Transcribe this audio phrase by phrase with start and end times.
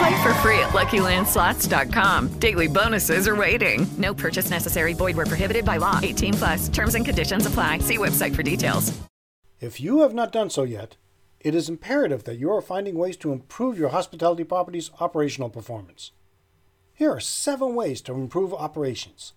[0.00, 2.28] Play for free at LuckyLandSlots.com.
[2.38, 3.86] Daily bonuses are waiting.
[3.98, 4.94] No purchase necessary.
[4.94, 6.00] Void where prohibited by law.
[6.02, 6.68] 18 plus.
[6.70, 7.80] Terms and conditions apply.
[7.80, 8.98] See website for details.
[9.60, 10.96] If you have not done so yet,
[11.38, 16.12] it is imperative that you are finding ways to improve your hospitality property's operational performance.
[16.94, 19.34] Here are seven ways to improve operations.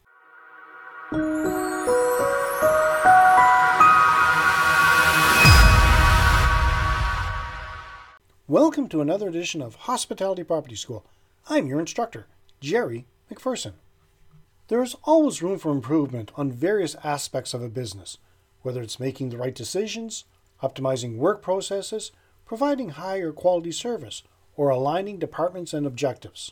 [8.54, 11.04] Welcome to another edition of Hospitality Property School.
[11.50, 12.28] I'm your instructor,
[12.62, 13.73] Jerry McPherson.
[14.68, 18.20] There is always room for improvement on various aspects of a business,
[18.62, 20.26] whether it's making the right decisions,
[20.62, 22.12] optimizing work processes,
[22.46, 24.22] providing higher quality service,
[24.56, 26.52] or aligning departments and objectives.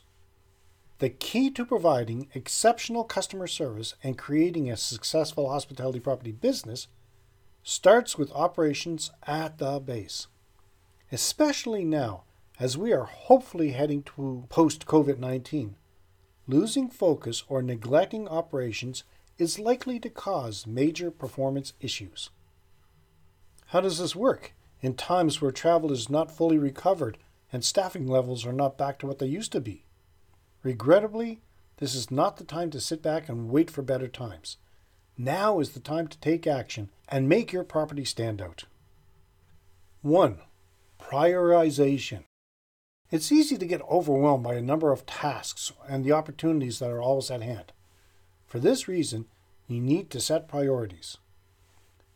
[0.97, 6.87] The key to providing exceptional customer service and creating a successful hospitality property business
[7.61, 10.25] starts with operations at the base
[11.11, 12.23] especially now
[12.59, 15.75] as we are hopefully heading to post COVID 19.
[16.47, 19.03] Losing focus or neglecting operations
[19.37, 22.29] is likely to cause major performance issues.
[23.67, 27.17] How does this work in times where travel is not fully recovered
[27.51, 29.85] and staffing levels are not back to what they used to be?
[30.63, 31.41] Regrettably,
[31.77, 34.57] this is not the time to sit back and wait for better times.
[35.17, 38.65] Now is the time to take action and make your property stand out.
[40.01, 40.39] 1
[41.01, 42.23] prioritization.
[43.09, 47.01] It's easy to get overwhelmed by a number of tasks and the opportunities that are
[47.01, 47.73] always at hand.
[48.45, 49.25] For this reason,
[49.67, 51.17] you need to set priorities.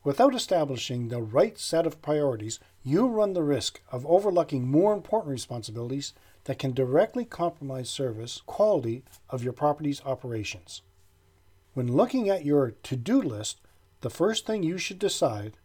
[0.06, 5.32] Without establishing the right set of priorities, you run the risk of overlooking more important
[5.32, 6.14] responsibilities
[6.44, 10.84] that can directly compromise service quality of your property's operations.
[11.74, 13.60] When looking at your to do list,
[14.02, 15.58] the first thing you should decide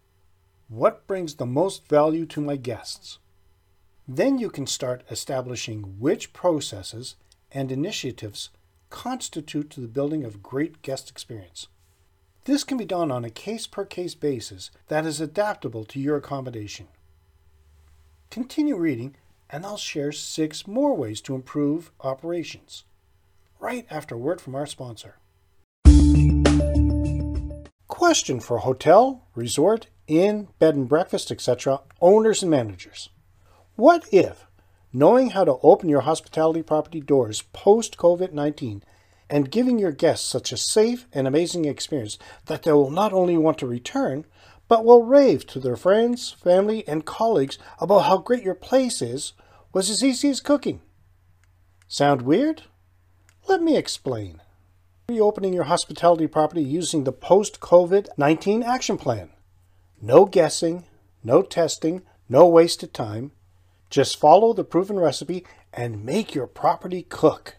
[0.71, 3.19] what brings the most value to my guests?
[4.07, 7.17] Then you can start establishing which processes
[7.51, 8.51] and initiatives
[8.89, 11.67] constitute to the building of great guest experience.
[12.45, 16.17] This can be done on a case per case basis that is adaptable to your
[16.17, 16.87] accommodation.
[18.31, 19.17] Continue reading,
[19.51, 22.85] and I'll share six more ways to improve operations.
[23.59, 25.17] Right after a word from our sponsor.
[27.89, 33.09] Question for hotel, resort, inn, bed and breakfast, etc., owners and managers.
[33.77, 34.47] What if,
[34.93, 38.83] knowing how to open your hospitality property doors post COVID 19
[39.31, 43.37] and giving your guests such a safe and amazing experience that they will not only
[43.37, 44.27] want to return,
[44.67, 49.33] but will rave to their friends, family, and colleagues about how great your place is,
[49.73, 50.81] was as easy as cooking?
[51.87, 52.63] Sound weird?
[53.49, 54.43] Let me explain.
[55.09, 59.31] Reopening your hospitality property using the post COVID 19 action plan.
[60.03, 60.85] No guessing,
[61.23, 63.33] no testing, no wasted time.
[63.91, 65.45] Just follow the proven recipe
[65.75, 67.57] and make your property cook.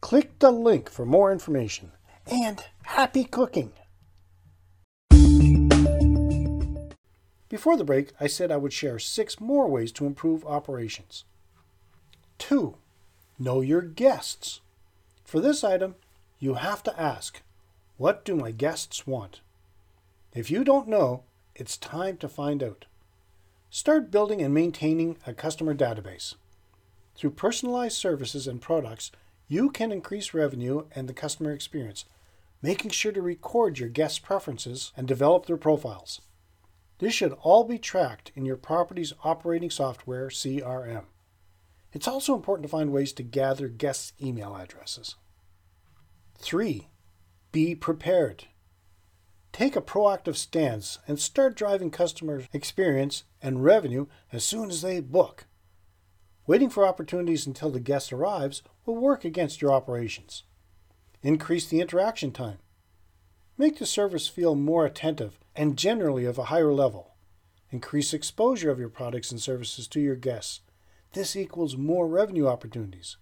[0.00, 1.90] Click the link for more information
[2.30, 3.72] and happy cooking.
[7.48, 11.24] Before the break, I said I would share six more ways to improve operations.
[12.38, 12.76] 2.
[13.40, 14.60] Know your guests.
[15.24, 15.96] For this item,
[16.38, 17.42] you have to ask,
[17.96, 19.40] What do my guests want?
[20.32, 21.24] If you don't know,
[21.58, 22.84] it's time to find out.
[23.70, 26.34] Start building and maintaining a customer database.
[27.16, 29.10] Through personalized services and products,
[29.48, 32.04] you can increase revenue and the customer experience,
[32.62, 36.20] making sure to record your guests' preferences and develop their profiles.
[36.98, 41.04] This should all be tracked in your property's operating software CRM.
[41.92, 45.16] It's also important to find ways to gather guests' email addresses.
[46.38, 46.88] 3.
[47.52, 48.44] Be prepared.
[49.56, 55.00] Take a proactive stance and start driving customer experience and revenue as soon as they
[55.00, 55.46] book.
[56.46, 60.42] Waiting for opportunities until the guest arrives will work against your operations.
[61.22, 62.58] Increase the interaction time.
[63.56, 67.14] Make the service feel more attentive and generally of a higher level.
[67.70, 70.60] Increase exposure of your products and services to your guests.
[71.14, 73.16] This equals more revenue opportunities.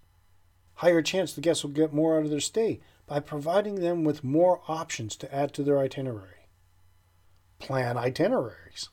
[0.78, 4.24] Higher chance the guests will get more out of their stay by providing them with
[4.24, 6.48] more options to add to their itinerary.
[7.58, 8.88] Plan itineraries.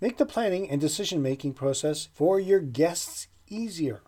[0.00, 4.02] Make the planning and decision making process for your guests easier.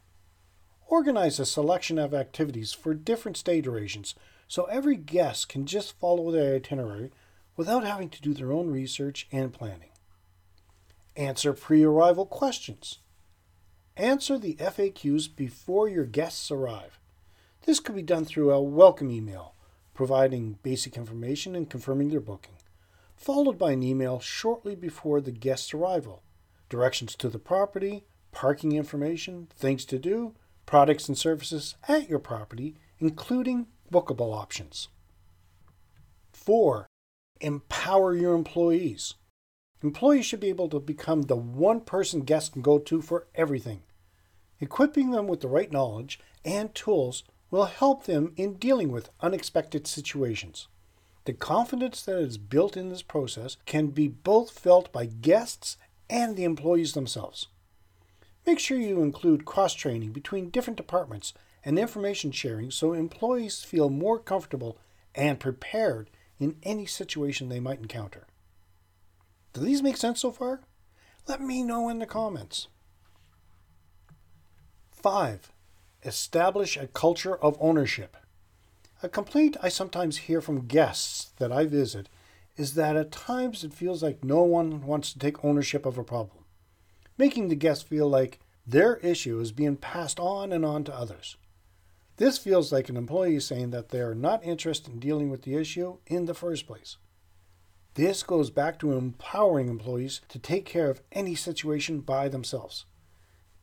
[0.86, 4.14] Organize a selection of activities for different stay durations
[4.46, 7.10] so every guest can just follow their itinerary
[7.56, 9.90] without having to do their own research and planning.
[11.16, 12.98] Answer pre arrival questions.
[13.96, 17.00] Answer the FAQs before your guests arrive.
[17.68, 19.54] This could be done through a welcome email,
[19.92, 22.54] providing basic information and confirming their booking,
[23.14, 26.22] followed by an email shortly before the guest's arrival.
[26.70, 30.34] Directions to the property, parking information, things to do,
[30.64, 34.88] products and services at your property, including bookable options.
[36.32, 36.86] 4.
[37.42, 39.12] Empower your employees.
[39.82, 43.82] Employees should be able to become the one person guests can go to for everything.
[44.58, 49.86] Equipping them with the right knowledge and tools will help them in dealing with unexpected
[49.86, 50.68] situations.
[51.24, 55.76] The confidence that is built in this process can be both felt by guests
[56.08, 57.48] and the employees themselves.
[58.46, 61.34] Make sure you include cross training between different departments
[61.64, 64.78] and information sharing so employees feel more comfortable
[65.14, 66.08] and prepared
[66.38, 68.26] in any situation they might encounter.
[69.52, 70.60] Do these make sense so far?
[71.26, 72.68] Let me know in the comments.
[74.92, 75.52] 5.
[76.04, 78.16] Establish a culture of ownership.
[79.02, 82.08] A complaint I sometimes hear from guests that I visit
[82.56, 86.04] is that at times it feels like no one wants to take ownership of a
[86.04, 86.44] problem,
[87.16, 91.36] making the guest feel like their issue is being passed on and on to others.
[92.16, 95.56] This feels like an employee saying that they are not interested in dealing with the
[95.56, 96.96] issue in the first place.
[97.94, 102.84] This goes back to empowering employees to take care of any situation by themselves.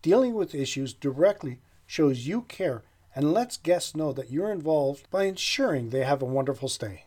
[0.01, 2.83] Dealing with issues directly shows you care
[3.15, 7.05] and lets guests know that you're involved by ensuring they have a wonderful stay.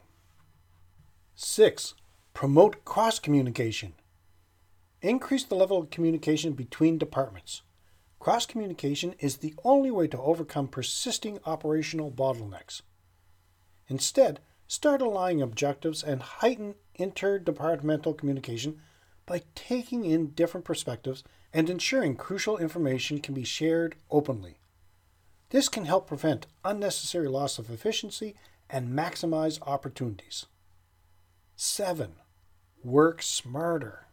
[1.35, 1.95] 6.
[2.35, 3.95] Promote cross communication.
[5.03, 7.63] Increase the level of communication between departments.
[8.19, 12.83] Cross communication is the only way to overcome persisting operational bottlenecks.
[13.87, 18.81] Instead, start aligning objectives and heighten interdepartmental communication
[19.25, 21.23] by taking in different perspectives
[21.53, 24.59] and ensuring crucial information can be shared openly.
[25.51, 28.35] This can help prevent unnecessary loss of efficiency
[28.69, 30.47] and maximize opportunities.
[31.57, 32.13] 7.
[32.85, 34.07] Work smarter.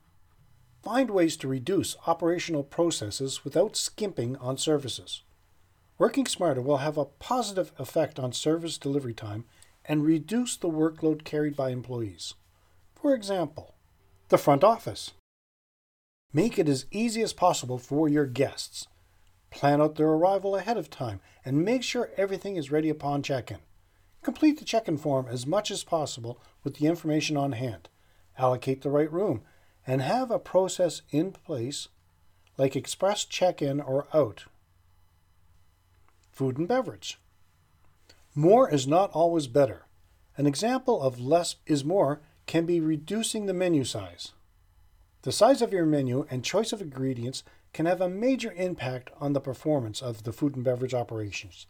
[0.81, 5.23] Find ways to reduce operational processes without skimping on services.
[5.97, 9.45] Working smarter will have a positive effect on service delivery time
[9.85, 12.33] and reduce the workload carried by employees.
[12.93, 13.75] For example,
[14.29, 15.11] the front office.
[16.33, 18.87] Make it as easy as possible for your guests.
[19.56, 23.50] Plan out their arrival ahead of time and make sure everything is ready upon check
[23.50, 23.60] in.
[24.22, 27.88] Complete the check in form as much as possible with the information on hand.
[28.38, 29.44] Allocate the right room
[29.88, 31.88] and have a process in place
[32.57, 34.44] like express check in or out.
[36.34, 37.18] Food and beverage.
[38.36, 39.86] More is not always better.
[40.36, 44.34] An example of less is more can be reducing the menu size.
[45.22, 47.44] The size of your menu and choice of ingredients
[47.75, 51.67] can have a major impact on the performance of the food and beverage operations.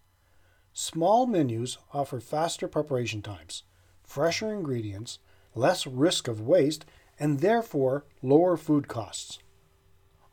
[0.72, 3.64] Small menus offer faster preparation times,
[4.04, 5.18] fresher ingredients,
[5.56, 6.86] less risk of waste,
[7.20, 9.40] and therefore lower food costs.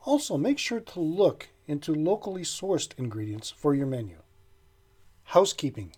[0.04, 4.18] Also, make sure to look into locally sourced ingredients for your menu.
[5.22, 5.92] Housekeeping.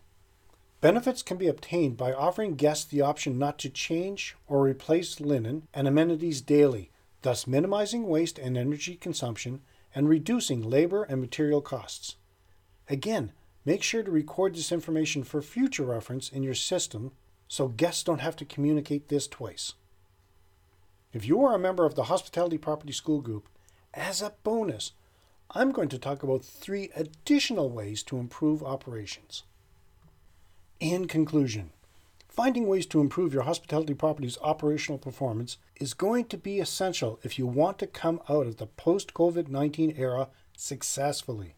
[0.80, 5.66] Benefits can be obtained by offering guests the option not to change or replace linen
[5.74, 6.92] and amenities daily,
[7.24, 9.62] thus minimizing waste and energy consumption
[9.94, 12.16] and reducing labor and material costs.
[12.88, 13.32] Again,
[13.64, 17.12] make sure to record this information for future reference in your system
[17.48, 19.72] so guests don't have to communicate this twice.
[21.12, 23.48] If you are a member of the Hospitality Property School Group,
[23.94, 24.92] as a bonus,
[25.50, 29.44] I'm going to talk about three additional ways to improve operations.
[30.80, 31.70] In conclusion,
[32.34, 37.38] finding ways to improve your hospitality property's operational performance is going to be essential if
[37.38, 41.54] you want to come out of the post COVID 19 era successfully.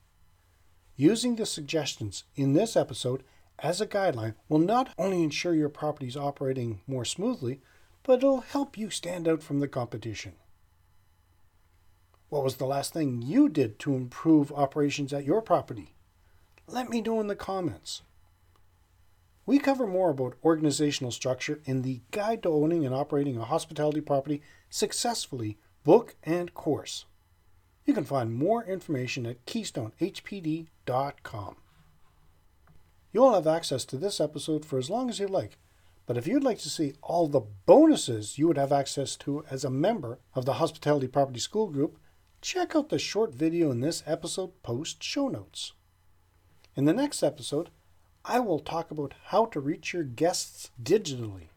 [0.94, 3.22] Using the suggestions in this episode
[3.58, 7.60] as a guideline will not only ensure your property is operating more smoothly,
[8.02, 10.34] but it'll help you stand out from the competition.
[12.28, 15.94] What was the last thing you did to improve operations at your property?
[16.66, 18.02] Let me know in the comments.
[19.46, 24.00] We cover more about organizational structure in the Guide to Owning and Operating a Hospitality
[24.00, 27.04] Property Successfully book and course.
[27.84, 31.56] You can find more information at keystonehpd.com.
[33.12, 35.58] You'll have access to this episode for as long as you like,
[36.06, 39.64] but if you'd like to see all the bonuses you would have access to as
[39.64, 41.98] a member of the Hospitality Property School Group,
[42.40, 45.72] check out the short video in this episode post show notes.
[46.74, 47.70] In the next episode,
[48.28, 51.48] I will talk about how to reach your guests digitally.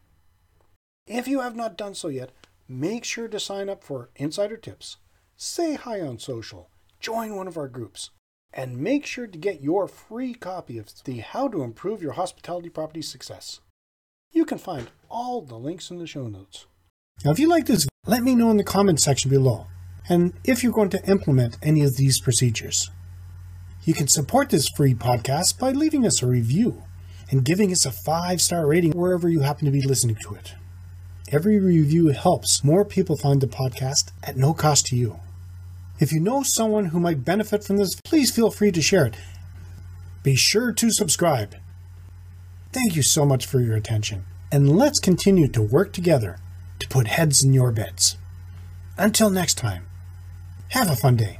[1.08, 2.30] If you have not done so yet,
[2.68, 4.98] make sure to sign up for Insider Tips,
[5.36, 8.10] say hi on social, join one of our groups,
[8.52, 12.68] and make sure to get your free copy of the How to Improve Your Hospitality
[12.68, 13.58] Property Success.
[14.30, 16.66] You can find all the links in the show notes.
[17.24, 19.66] Now, if you like this, let me know in the comments section below,
[20.08, 22.90] and if you're going to implement any of these procedures.
[23.82, 26.82] You can support this free podcast by leaving us a review
[27.30, 30.54] and giving us a five star rating wherever you happen to be listening to it.
[31.32, 35.20] Every review helps more people find the podcast at no cost to you.
[35.98, 39.16] If you know someone who might benefit from this, please feel free to share it.
[40.22, 41.54] Be sure to subscribe.
[42.72, 46.38] Thank you so much for your attention, and let's continue to work together
[46.78, 48.16] to put heads in your beds.
[48.96, 49.86] Until next time,
[50.68, 51.39] have a fun day.